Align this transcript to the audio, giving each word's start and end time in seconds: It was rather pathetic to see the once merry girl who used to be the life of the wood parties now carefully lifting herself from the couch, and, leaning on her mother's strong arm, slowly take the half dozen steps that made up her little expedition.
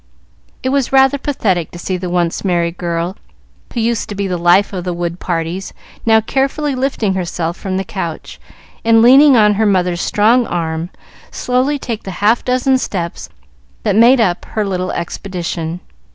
It 0.63 0.69
was 0.69 0.91
rather 0.91 1.19
pathetic 1.19 1.69
to 1.69 1.77
see 1.77 1.95
the 1.95 2.09
once 2.09 2.43
merry 2.43 2.71
girl 2.71 3.17
who 3.71 3.79
used 3.81 4.09
to 4.09 4.15
be 4.15 4.25
the 4.25 4.35
life 4.35 4.73
of 4.73 4.83
the 4.83 4.95
wood 4.95 5.19
parties 5.19 5.73
now 6.07 6.19
carefully 6.21 6.73
lifting 6.73 7.13
herself 7.13 7.55
from 7.55 7.77
the 7.77 7.83
couch, 7.83 8.41
and, 8.83 9.03
leaning 9.03 9.37
on 9.37 9.53
her 9.53 9.65
mother's 9.67 10.01
strong 10.01 10.47
arm, 10.47 10.89
slowly 11.29 11.77
take 11.77 12.01
the 12.01 12.09
half 12.17 12.43
dozen 12.43 12.79
steps 12.79 13.29
that 13.83 13.95
made 13.95 14.19
up 14.19 14.43
her 14.45 14.65
little 14.65 14.91
expedition. 14.91 15.81